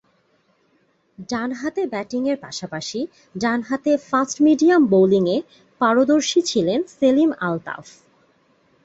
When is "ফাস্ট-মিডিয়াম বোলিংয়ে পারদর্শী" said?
4.09-6.39